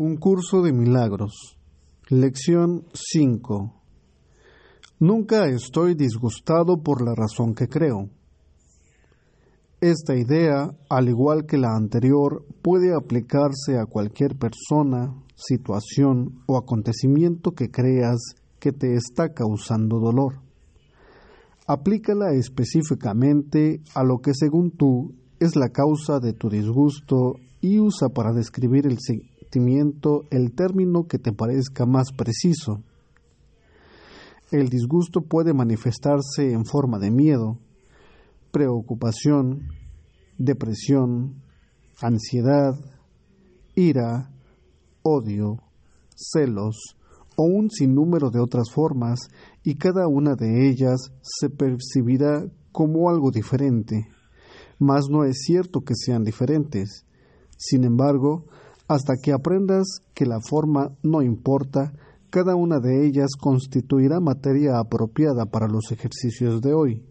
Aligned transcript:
Un 0.00 0.16
curso 0.16 0.62
de 0.62 0.72
milagros. 0.72 1.58
Lección 2.08 2.84
5. 2.92 3.74
Nunca 5.00 5.48
estoy 5.48 5.96
disgustado 5.96 6.84
por 6.84 7.04
la 7.04 7.16
razón 7.16 7.52
que 7.52 7.66
creo. 7.66 8.08
Esta 9.80 10.14
idea, 10.14 10.70
al 10.88 11.08
igual 11.08 11.46
que 11.46 11.58
la 11.58 11.74
anterior, 11.76 12.46
puede 12.62 12.94
aplicarse 12.94 13.76
a 13.76 13.86
cualquier 13.86 14.36
persona, 14.38 15.20
situación 15.34 16.44
o 16.46 16.56
acontecimiento 16.56 17.50
que 17.50 17.68
creas 17.68 18.20
que 18.60 18.70
te 18.70 18.94
está 18.94 19.34
causando 19.34 19.98
dolor. 19.98 20.42
Aplícala 21.66 22.34
específicamente 22.34 23.80
a 23.96 24.04
lo 24.04 24.18
que 24.18 24.30
según 24.32 24.70
tú 24.70 25.16
es 25.40 25.56
la 25.56 25.70
causa 25.70 26.20
de 26.20 26.34
tu 26.34 26.48
disgusto 26.50 27.32
y 27.60 27.80
usa 27.80 28.10
para 28.10 28.32
describir 28.32 28.86
el 28.86 28.98
el 29.52 30.52
término 30.54 31.06
que 31.06 31.18
te 31.18 31.32
parezca 31.32 31.86
más 31.86 32.12
preciso. 32.12 32.82
El 34.50 34.68
disgusto 34.68 35.22
puede 35.22 35.52
manifestarse 35.52 36.52
en 36.52 36.64
forma 36.64 36.98
de 36.98 37.10
miedo, 37.10 37.58
preocupación, 38.50 39.68
depresión, 40.38 41.42
ansiedad, 42.00 42.74
ira, 43.74 44.30
odio, 45.02 45.58
celos 46.14 46.96
o 47.36 47.44
un 47.44 47.70
sinnúmero 47.70 48.30
de 48.30 48.40
otras 48.40 48.70
formas 48.72 49.28
y 49.62 49.76
cada 49.76 50.08
una 50.08 50.34
de 50.34 50.68
ellas 50.68 51.12
se 51.22 51.50
percibirá 51.50 52.44
como 52.72 53.10
algo 53.10 53.30
diferente. 53.30 54.08
Mas 54.78 55.06
no 55.10 55.24
es 55.24 55.42
cierto 55.44 55.80
que 55.80 55.94
sean 55.94 56.24
diferentes. 56.24 57.04
Sin 57.56 57.84
embargo, 57.84 58.46
hasta 58.88 59.16
que 59.22 59.32
aprendas 59.32 60.00
que 60.14 60.26
la 60.26 60.40
forma 60.40 60.96
no 61.02 61.22
importa, 61.22 61.92
cada 62.30 62.56
una 62.56 62.80
de 62.80 63.06
ellas 63.06 63.36
constituirá 63.38 64.18
materia 64.18 64.78
apropiada 64.78 65.46
para 65.46 65.68
los 65.68 65.92
ejercicios 65.92 66.60
de 66.62 66.74
hoy. 66.74 67.02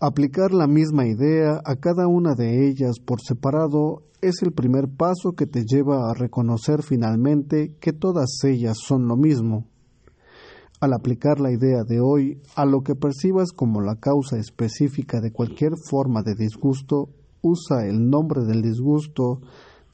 Aplicar 0.00 0.52
la 0.52 0.66
misma 0.66 1.06
idea 1.06 1.60
a 1.64 1.76
cada 1.76 2.06
una 2.08 2.34
de 2.34 2.68
ellas 2.68 2.98
por 2.98 3.20
separado 3.22 4.02
es 4.20 4.42
el 4.42 4.52
primer 4.52 4.88
paso 4.88 5.32
que 5.32 5.46
te 5.46 5.64
lleva 5.64 6.10
a 6.10 6.14
reconocer 6.14 6.82
finalmente 6.82 7.76
que 7.80 7.92
todas 7.92 8.38
ellas 8.44 8.76
son 8.86 9.08
lo 9.08 9.16
mismo. 9.16 9.66
Al 10.80 10.92
aplicar 10.92 11.40
la 11.40 11.52
idea 11.52 11.84
de 11.84 12.00
hoy 12.00 12.42
a 12.54 12.66
lo 12.66 12.82
que 12.82 12.94
percibas 12.94 13.52
como 13.52 13.80
la 13.80 13.96
causa 13.96 14.36
específica 14.36 15.20
de 15.20 15.32
cualquier 15.32 15.72
forma 15.88 16.22
de 16.22 16.34
disgusto, 16.34 17.08
usa 17.40 17.86
el 17.86 18.10
nombre 18.10 18.44
del 18.44 18.60
disgusto 18.60 19.40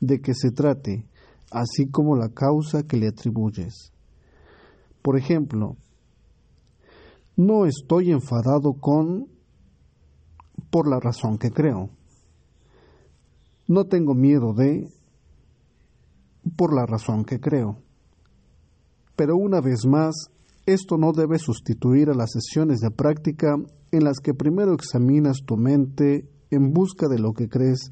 de 0.00 0.20
que 0.20 0.34
se 0.34 0.50
trate, 0.50 1.06
así 1.50 1.88
como 1.90 2.16
la 2.16 2.30
causa 2.30 2.82
que 2.82 2.96
le 2.96 3.08
atribuyes. 3.08 3.92
Por 5.02 5.16
ejemplo, 5.18 5.76
no 7.36 7.66
estoy 7.66 8.10
enfadado 8.10 8.74
con 8.74 9.28
por 10.70 10.88
la 10.88 11.00
razón 11.00 11.38
que 11.38 11.50
creo. 11.50 11.90
No 13.66 13.84
tengo 13.86 14.14
miedo 14.14 14.52
de 14.52 14.88
por 16.56 16.74
la 16.74 16.86
razón 16.86 17.24
que 17.24 17.40
creo. 17.40 17.78
Pero 19.16 19.36
una 19.36 19.60
vez 19.60 19.86
más, 19.86 20.14
esto 20.66 20.96
no 20.96 21.12
debe 21.12 21.38
sustituir 21.38 22.10
a 22.10 22.14
las 22.14 22.30
sesiones 22.32 22.80
de 22.80 22.90
práctica 22.90 23.56
en 23.92 24.04
las 24.04 24.18
que 24.18 24.34
primero 24.34 24.74
examinas 24.74 25.38
tu 25.44 25.56
mente 25.56 26.28
en 26.50 26.72
busca 26.72 27.08
de 27.08 27.18
lo 27.18 27.32
que 27.32 27.48
crees 27.48 27.90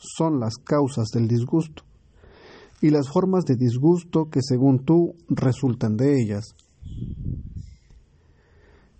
son 0.00 0.40
las 0.40 0.56
causas 0.56 1.08
del 1.08 1.28
disgusto 1.28 1.82
y 2.80 2.90
las 2.90 3.08
formas 3.08 3.44
de 3.44 3.56
disgusto 3.56 4.28
que 4.30 4.40
según 4.42 4.84
tú 4.84 5.14
resultan 5.28 5.96
de 5.96 6.20
ellas. 6.20 6.54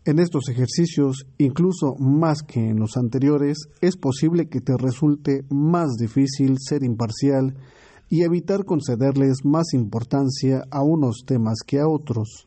En 0.05 0.21
estos 0.21 0.49
ejercicios, 0.49 1.27
incluso 1.37 1.97
más 1.99 2.43
que 2.43 2.69
en 2.69 2.79
los 2.79 2.97
anteriores, 2.97 3.59
es 3.81 3.97
posible 3.97 4.49
que 4.49 4.61
te 4.61 4.77
resulte 4.77 5.45
más 5.51 5.97
difícil 5.99 6.59
ser 6.61 6.85
imparcial 6.85 7.57
y 8.09 8.23
evitar 8.23 8.65
concederles 8.65 9.45
más 9.45 9.75
importancia 9.75 10.63
a 10.71 10.83
unos 10.85 11.25
temas 11.27 11.57
que 11.67 11.81
a 11.81 11.89
otros. 11.89 12.47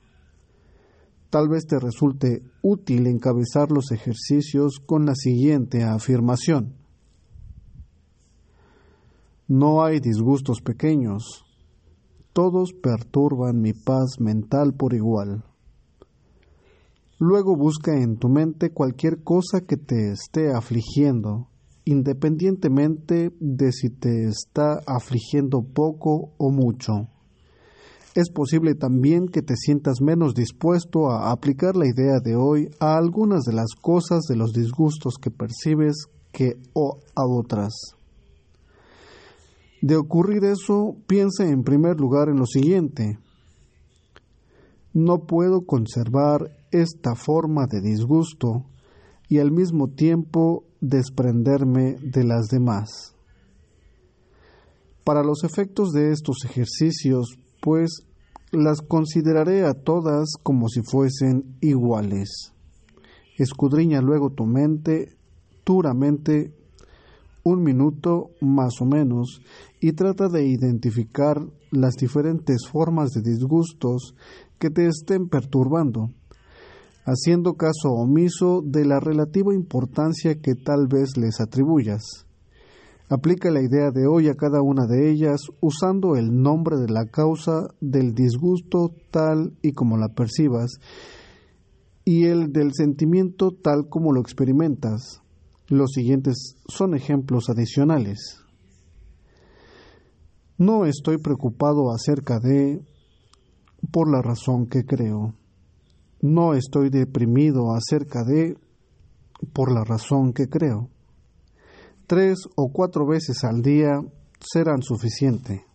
Tal 1.30 1.50
vez 1.50 1.68
te 1.68 1.78
resulte 1.80 2.44
útil 2.62 3.08
encabezar 3.08 3.72
los 3.72 3.92
ejercicios 3.92 4.80
con 4.80 5.06
la 5.06 5.14
siguiente 5.14 5.84
afirmación. 5.84 6.79
No 9.52 9.84
hay 9.84 10.00
disgustos 10.00 10.62
pequeños, 10.62 11.44
todos 12.34 12.72
perturban 12.72 13.60
mi 13.60 13.74
paz 13.74 14.20
mental 14.20 14.76
por 14.76 14.94
igual. 14.94 15.44
Luego 17.18 17.56
busca 17.56 18.00
en 18.00 18.18
tu 18.18 18.30
mente 18.30 18.70
cualquier 18.70 19.24
cosa 19.24 19.62
que 19.62 19.76
te 19.76 20.12
esté 20.12 20.54
afligiendo, 20.54 21.48
independientemente 21.84 23.34
de 23.40 23.72
si 23.72 23.90
te 23.90 24.26
está 24.26 24.82
afligiendo 24.86 25.64
poco 25.64 26.30
o 26.38 26.52
mucho. 26.52 27.08
Es 28.14 28.30
posible 28.30 28.76
también 28.76 29.30
que 29.30 29.42
te 29.42 29.56
sientas 29.56 30.00
menos 30.00 30.36
dispuesto 30.36 31.10
a 31.10 31.31
aplicar 31.31 31.76
la 31.76 31.88
idea 31.88 32.20
de 32.24 32.36
hoy 32.36 32.70
a 32.80 32.98
algunas 32.98 33.46
de 33.46 33.54
las 33.54 33.74
cosas 33.74 34.26
de 34.30 34.36
los 34.36 34.54
disgustos 34.54 35.16
que 35.20 35.31
percibes 35.31 35.96
que 36.31 36.62
o 36.74 37.00
a 37.16 37.26
otras. 37.26 37.96
De 39.82 39.96
ocurrir 39.96 40.44
eso, 40.44 40.98
piensa 41.08 41.48
en 41.48 41.64
primer 41.64 42.00
lugar 42.00 42.28
en 42.30 42.38
lo 42.38 42.46
siguiente. 42.46 43.18
No 44.94 45.26
puedo 45.26 45.66
conservar 45.66 46.58
esta 46.72 47.16
forma 47.16 47.66
de 47.68 47.82
disgusto 47.82 48.66
y 49.30 49.40
al 49.40 49.52
mismo 49.52 49.88
tiempo 49.88 50.66
desprenderme 50.82 51.96
de 52.02 52.24
las 52.24 52.48
demás. 52.48 53.16
Para 55.06 55.24
los 55.24 55.44
efectos 55.44 55.92
de 55.92 56.12
estos 56.12 56.44
ejercicios, 56.44 57.38
pues 57.62 58.06
las 58.52 58.82
consideraré 58.82 59.64
a 59.64 59.74
todas 59.74 60.30
como 60.44 60.68
si 60.68 60.82
fuesen 60.82 61.56
iguales. 61.62 62.54
Escudriña 63.38 64.02
luego 64.02 64.32
tu 64.32 64.46
mente 64.46 65.16
duramente 65.66 66.54
un 67.44 67.64
minuto 67.64 68.32
más 68.42 68.82
o 68.82 68.86
menos 68.86 69.42
y 69.80 69.94
trata 69.94 70.28
de 70.28 70.46
identificar 70.46 71.42
las 71.72 71.96
diferentes 71.96 72.68
formas 72.68 73.12
de 73.12 73.22
disgustos 73.22 74.16
que 74.58 74.70
te 74.70 74.88
estén 74.88 75.30
perturbando 75.30 76.10
haciendo 77.10 77.56
caso 77.56 77.90
omiso 77.90 78.62
de 78.64 78.86
la 78.86 79.00
relativa 79.00 79.54
importancia 79.54 80.40
que 80.42 80.54
tal 80.56 80.88
vez 80.88 81.18
les 81.18 81.40
atribuyas. 81.40 82.26
Aplica 83.10 83.50
la 83.50 83.64
idea 83.64 83.90
de 83.92 84.06
hoy 84.06 84.28
a 84.28 84.36
cada 84.36 84.62
una 84.62 84.86
de 84.86 85.10
ellas 85.10 85.42
usando 85.62 86.16
el 86.16 86.42
nombre 86.42 86.78
de 86.78 86.90
la 86.90 87.06
causa 87.06 87.64
del 87.82 88.14
disgusto 88.14 88.92
tal 89.10 89.58
y 89.64 89.72
como 89.72 89.98
la 89.98 90.10
percibas 90.10 90.80
y 92.06 92.26
el 92.26 92.52
del 92.54 92.74
sentimiento 92.74 93.52
tal 93.52 93.90
como 93.90 94.14
lo 94.14 94.22
experimentas. 94.22 95.24
Los 95.69 95.91
siguientes 95.91 96.56
son 96.68 96.96
ejemplos 96.96 97.47
adicionales. 97.50 98.41
No 100.57 100.85
estoy 100.85 101.19
preocupado 101.19 101.94
acerca 101.94 102.40
de 102.40 102.81
por 103.91 104.12
la 104.12 104.24
razón 104.24 104.66
que 104.66 104.84
creo. 104.84 105.35
No 106.22 106.56
estoy 106.56 106.90
deprimido 106.90 107.72
acerca 107.75 108.24
de 108.24 108.57
por 109.53 109.72
la 109.72 109.84
razón 109.84 110.34
que 110.34 110.50
creo. 110.50 110.90
Tres 112.07 112.40
o 112.56 112.72
cuatro 112.74 113.06
veces 113.06 113.44
al 113.44 113.62
día 113.62 114.01
serán 114.40 114.81
suficiente. 114.81 115.69